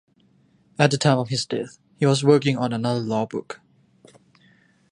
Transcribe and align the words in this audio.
At 0.79 0.89
the 0.89 0.97
time 0.97 1.19
of 1.19 1.29
his 1.29 1.45
death 1.45 1.77
he 1.99 2.07
was 2.07 2.23
working 2.23 2.57
on 2.57 2.73
another 2.73 2.99
law 3.01 3.27
book. 3.27 3.61